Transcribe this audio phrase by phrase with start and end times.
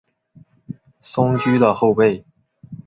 [0.99, 2.25] 松驹的后辈。